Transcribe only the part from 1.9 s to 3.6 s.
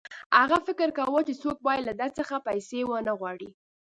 ده څخه پیسې ونه غواړي